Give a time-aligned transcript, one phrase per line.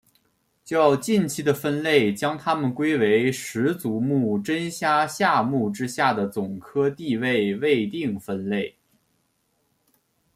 [0.63, 8.75] 较近期的分类将它们归为十足目真虾下目之下的总科地位未定分类。